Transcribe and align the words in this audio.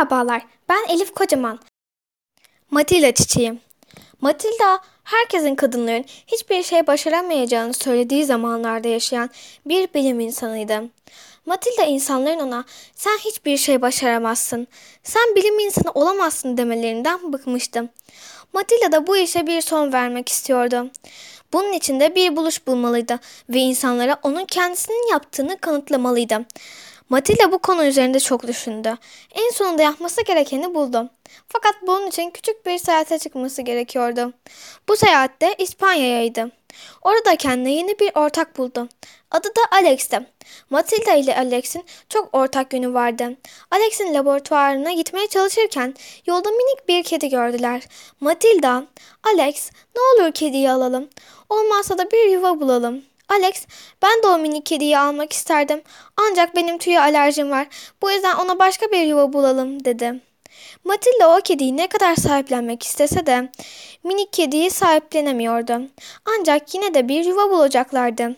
Merhabalar, 0.00 0.42
ben 0.68 0.84
Elif 0.88 1.14
Kocaman. 1.14 1.58
Matilda 2.70 3.14
çiçeğim. 3.14 3.60
Matilda, 4.20 4.80
herkesin 5.04 5.54
kadınların 5.54 6.04
hiçbir 6.26 6.62
şey 6.62 6.86
başaramayacağını 6.86 7.74
söylediği 7.74 8.24
zamanlarda 8.24 8.88
yaşayan 8.88 9.30
bir 9.66 9.94
bilim 9.94 10.20
insanıydı. 10.20 10.82
Matilda 11.46 11.82
insanların 11.82 12.38
ona 12.38 12.64
sen 12.94 13.18
hiçbir 13.18 13.56
şey 13.56 13.82
başaramazsın, 13.82 14.66
sen 15.02 15.36
bilim 15.36 15.58
insanı 15.58 15.90
olamazsın 15.90 16.56
demelerinden 16.56 17.32
bıkmıştı. 17.32 17.88
Matilda 18.52 18.92
da 18.92 19.06
bu 19.06 19.16
işe 19.16 19.46
bir 19.46 19.60
son 19.60 19.92
vermek 19.92 20.28
istiyordu. 20.28 20.90
Bunun 21.52 21.72
için 21.72 22.00
de 22.00 22.14
bir 22.14 22.36
buluş 22.36 22.66
bulmalıydı 22.66 23.18
ve 23.48 23.58
insanlara 23.58 24.16
onun 24.22 24.44
kendisinin 24.44 25.10
yaptığını 25.10 25.60
kanıtlamalıydı. 25.60 26.46
Matilda 27.10 27.52
bu 27.52 27.58
konu 27.58 27.84
üzerinde 27.84 28.20
çok 28.20 28.46
düşündü. 28.46 28.96
En 29.34 29.50
sonunda 29.50 29.82
yapması 29.82 30.22
gerekeni 30.24 30.74
buldu. 30.74 31.10
Fakat 31.48 31.74
bunun 31.82 32.06
için 32.06 32.30
küçük 32.30 32.66
bir 32.66 32.78
seyahate 32.78 33.18
çıkması 33.18 33.62
gerekiyordu. 33.62 34.32
Bu 34.88 34.96
seyahatte 34.96 35.54
İspanya'yaydı. 35.58 36.50
Orada 37.02 37.36
kendine 37.36 37.72
yeni 37.72 37.98
bir 37.98 38.10
ortak 38.14 38.58
buldu. 38.58 38.88
Adı 39.30 39.48
da 39.48 39.60
Alex'ti. 39.72 40.20
Matilda 40.70 41.14
ile 41.14 41.36
Alex'in 41.36 41.84
çok 42.08 42.34
ortak 42.34 42.72
yönü 42.74 42.94
vardı. 42.94 43.36
Alex'in 43.70 44.14
laboratuvarına 44.14 44.92
gitmeye 44.92 45.26
çalışırken 45.26 45.94
yolda 46.26 46.50
minik 46.50 46.88
bir 46.88 47.02
kedi 47.02 47.28
gördüler. 47.28 47.82
Matilda, 48.20 48.86
Alex 49.24 49.70
ne 49.96 50.24
olur 50.24 50.32
kediyi 50.32 50.70
alalım. 50.70 51.08
Olmazsa 51.48 51.98
da 51.98 52.10
bir 52.10 52.30
yuva 52.30 52.60
bulalım. 52.60 53.09
Alex, 53.30 53.66
ben 54.02 54.22
de 54.22 54.26
o 54.26 54.38
minik 54.38 54.66
kediyi 54.66 54.98
almak 54.98 55.32
isterdim. 55.32 55.82
Ancak 56.16 56.56
benim 56.56 56.78
tüye 56.78 57.00
alerjim 57.00 57.50
var. 57.50 57.66
Bu 58.02 58.10
yüzden 58.10 58.36
ona 58.36 58.58
başka 58.58 58.86
bir 58.86 59.00
yuva 59.00 59.32
bulalım 59.32 59.84
dedi. 59.84 60.20
Matilda 60.84 61.36
o 61.36 61.40
kediyi 61.44 61.76
ne 61.76 61.86
kadar 61.86 62.14
sahiplenmek 62.14 62.82
istese 62.82 63.26
de 63.26 63.48
minik 64.04 64.32
kediyi 64.32 64.70
sahiplenemiyordu. 64.70 65.82
Ancak 66.24 66.74
yine 66.74 66.94
de 66.94 67.08
bir 67.08 67.24
yuva 67.24 67.50
bulacaklardı. 67.50 68.36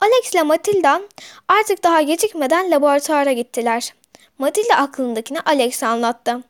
Alex 0.00 0.32
ile 0.32 0.42
Matilda 0.42 1.02
artık 1.48 1.84
daha 1.84 2.02
gecikmeden 2.02 2.70
laboratuvara 2.70 3.32
gittiler. 3.32 3.94
Matilda 4.38 4.74
aklındakini 4.74 5.40
Alex'e 5.40 5.86
anlattı. 5.86 6.40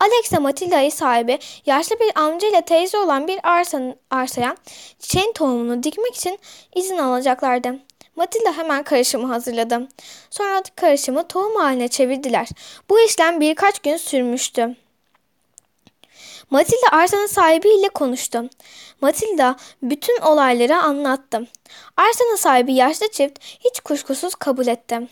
Alex 0.00 0.32
Matilda'yı 0.40 0.92
sahibi 0.92 1.38
yaşlı 1.66 1.96
bir 2.00 2.20
amca 2.20 2.48
ile 2.48 2.62
teyze 2.62 2.98
olan 2.98 3.28
bir 3.28 3.40
arsanın, 3.42 3.96
arsaya 4.10 4.56
çiçeğin 4.98 5.32
tohumunu 5.32 5.82
dikmek 5.82 6.14
için 6.14 6.38
izin 6.74 6.98
alacaklardı. 6.98 7.78
Matilda 8.16 8.52
hemen 8.56 8.82
karışımı 8.82 9.26
hazırladı. 9.26 9.88
Sonra 10.30 10.62
karışımı 10.76 11.28
tohum 11.28 11.56
haline 11.56 11.88
çevirdiler. 11.88 12.48
Bu 12.90 13.00
işlem 13.00 13.40
birkaç 13.40 13.78
gün 13.78 13.96
sürmüştü. 13.96 14.76
Matilda 16.50 16.86
arsanın 16.92 17.26
sahibiyle 17.26 17.88
konuştu. 17.88 18.44
Matilda 19.00 19.56
bütün 19.82 20.20
olayları 20.20 20.76
anlattı. 20.76 21.46
Arsanın 21.96 22.36
sahibi 22.36 22.72
yaşlı 22.74 23.10
çift 23.10 23.38
hiç 23.40 23.80
kuşkusuz 23.80 24.34
kabul 24.34 24.66
etti. 24.66 25.08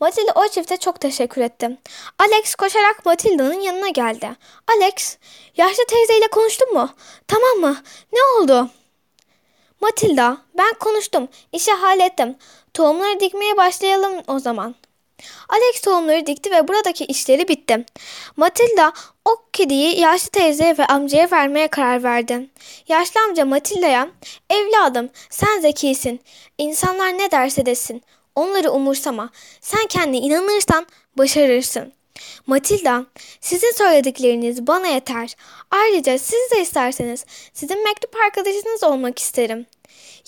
Matilda 0.00 0.32
o 0.34 0.48
çifte 0.48 0.76
çok 0.76 1.00
teşekkür 1.00 1.42
etti. 1.42 1.78
Alex 2.18 2.54
koşarak 2.54 3.06
Matilda'nın 3.06 3.60
yanına 3.60 3.88
geldi. 3.88 4.30
Alex, 4.76 5.16
yaşlı 5.56 5.84
teyzeyle 5.88 6.26
konuştun 6.26 6.72
mu? 6.72 6.90
Tamam 7.28 7.56
mı? 7.58 7.76
Ne 8.12 8.20
oldu? 8.22 8.70
Matilda, 9.80 10.38
ben 10.58 10.74
konuştum. 10.74 11.28
İşi 11.52 11.72
hallettim. 11.72 12.36
Tohumları 12.74 13.20
dikmeye 13.20 13.56
başlayalım 13.56 14.22
o 14.28 14.38
zaman. 14.38 14.74
Alex 15.48 15.80
tohumları 15.80 16.26
dikti 16.26 16.50
ve 16.50 16.68
buradaki 16.68 17.04
işleri 17.04 17.48
bitti. 17.48 17.84
Matilda 18.36 18.92
o 19.24 19.36
kediyi 19.52 20.00
yaşlı 20.00 20.30
teyzeye 20.30 20.78
ve 20.78 20.86
amcaya 20.86 21.30
vermeye 21.30 21.68
karar 21.68 22.02
verdi. 22.02 22.50
Yaşlı 22.88 23.20
amca 23.20 23.44
Matilda'ya, 23.44 24.08
evladım 24.50 25.10
sen 25.30 25.60
zekisin. 25.60 26.20
İnsanlar 26.58 27.18
ne 27.18 27.30
derse 27.30 27.66
desin. 27.66 28.02
Onları 28.34 28.70
umursama. 28.70 29.30
Sen 29.60 29.86
kendine 29.86 30.18
inanırsan 30.18 30.86
başarırsın. 31.18 31.92
Matilda, 32.46 33.06
sizin 33.40 33.72
söyledikleriniz 33.72 34.66
bana 34.66 34.86
yeter. 34.86 35.36
Ayrıca 35.70 36.18
siz 36.18 36.50
de 36.50 36.60
isterseniz 36.62 37.24
sizin 37.52 37.84
mektup 37.84 38.16
arkadaşınız 38.26 38.84
olmak 38.84 39.18
isterim. 39.18 39.66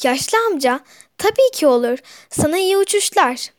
Yaşlı 0.03 0.39
amca, 0.47 0.81
tabii 1.19 1.51
ki 1.55 1.67
olur. 1.67 1.99
Sana 2.31 2.59
iyi 2.59 2.77
uçuşlar. 2.77 3.51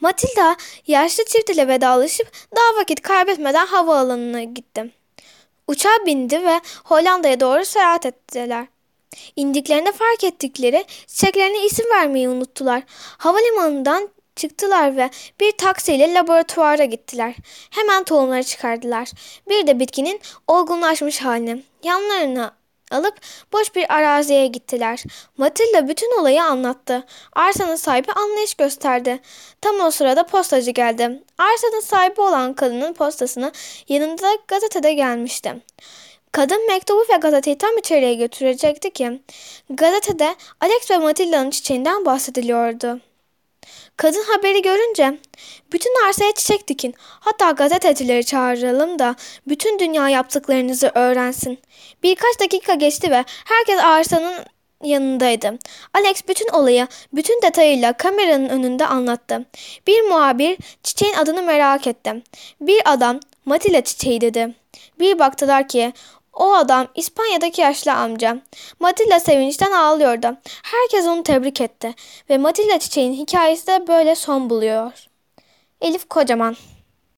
Matilda 0.00 0.56
yaşlı 0.86 1.24
çift 1.24 1.50
ile 1.50 1.68
vedalaşıp 1.68 2.32
daha 2.56 2.80
vakit 2.80 3.02
kaybetmeden 3.02 3.66
havaalanına 3.66 4.42
gitti. 4.42 4.90
Uçağa 5.68 6.06
bindi 6.06 6.44
ve 6.44 6.60
Hollanda'ya 6.84 7.40
doğru 7.40 7.64
seyahat 7.64 8.06
ettiler. 8.06 8.66
İndiklerinde 9.36 9.92
fark 9.92 10.24
ettikleri 10.24 10.84
çiçeklerine 11.06 11.64
isim 11.64 11.86
vermeyi 11.90 12.28
unuttular. 12.28 12.82
Havalimanından 13.18 14.08
çıktılar 14.36 14.96
ve 14.96 15.10
bir 15.40 15.52
taksiyle 15.52 16.14
laboratuvara 16.14 16.84
gittiler. 16.84 17.34
Hemen 17.70 18.04
tohumları 18.04 18.44
çıkardılar. 18.44 19.08
Bir 19.48 19.66
de 19.66 19.80
bitkinin 19.80 20.20
olgunlaşmış 20.46 21.20
halini. 21.20 21.62
Yanlarına 21.82 22.52
alıp 22.90 23.14
boş 23.52 23.74
bir 23.74 23.94
araziye 23.94 24.46
gittiler. 24.46 25.04
Matilda 25.36 25.88
bütün 25.88 26.20
olayı 26.20 26.42
anlattı. 26.42 27.04
Arsanın 27.32 27.76
sahibi 27.76 28.12
anlayış 28.12 28.54
gösterdi. 28.54 29.20
Tam 29.60 29.80
o 29.80 29.90
sırada 29.90 30.26
postacı 30.26 30.70
geldi. 30.70 31.22
Arsanın 31.38 31.80
sahibi 31.80 32.20
olan 32.20 32.54
kadının 32.54 32.92
postasını 32.92 33.52
yanında 33.88 34.28
gazetede 34.48 34.92
gelmişti. 34.92 35.54
Kadın 36.32 36.66
mektubu 36.66 37.04
ve 37.12 37.16
gazeteyi 37.16 37.58
tam 37.58 37.78
içeriye 37.78 38.14
götürecekti 38.14 38.90
ki 38.90 39.20
gazetede 39.70 40.34
Alex 40.60 40.90
ve 40.90 40.98
Matilda'nın 40.98 41.50
çiçeğinden 41.50 42.04
bahsediliyordu. 42.04 43.00
Kadın 43.96 44.22
haberi 44.22 44.62
görünce 44.62 45.18
bütün 45.72 46.06
arsaya 46.08 46.32
çiçek 46.32 46.68
dikin 46.68 46.94
hatta 46.98 47.50
gazetecileri 47.50 48.24
çağıralım 48.24 48.98
da 48.98 49.16
bütün 49.48 49.78
dünya 49.78 50.08
yaptıklarınızı 50.08 50.92
öğrensin. 50.94 51.58
Birkaç 52.02 52.40
dakika 52.40 52.74
geçti 52.74 53.10
ve 53.10 53.24
herkes 53.44 53.78
arsanın 53.78 54.34
yanındaydı. 54.82 55.58
Alex 55.94 56.28
bütün 56.28 56.48
olayı 56.48 56.86
bütün 57.12 57.42
detayıyla 57.42 57.92
kameranın 57.92 58.48
önünde 58.48 58.86
anlattı. 58.86 59.44
Bir 59.86 60.02
muhabir 60.02 60.58
çiçeğin 60.82 61.14
adını 61.14 61.42
merak 61.42 61.86
etti. 61.86 62.22
Bir 62.60 62.82
adam 62.84 63.20
Matila 63.44 63.80
çiçeği 63.80 64.20
dedi. 64.20 64.54
Bir 65.00 65.18
baktılar 65.18 65.68
ki 65.68 65.92
o 66.36 66.52
adam 66.52 66.88
İspanya'daki 66.94 67.60
yaşlı 67.60 67.92
amca. 67.92 68.38
Matilda 68.80 69.20
sevinçten 69.20 69.72
ağlıyordu. 69.72 70.36
Herkes 70.62 71.06
onu 71.06 71.22
tebrik 71.22 71.60
etti 71.60 71.94
ve 72.30 72.38
Matilda 72.38 72.78
çiçeğin 72.78 73.12
hikayesi 73.12 73.66
de 73.66 73.86
böyle 73.88 74.14
son 74.14 74.50
buluyor. 74.50 74.92
Elif 75.80 76.08
Kocaman 76.08 76.56